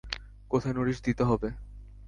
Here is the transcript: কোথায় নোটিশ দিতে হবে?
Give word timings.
কোথায় 0.51 0.75
নোটিশ 0.75 0.97
দিতে 1.01 1.23
হবে? 1.23 1.47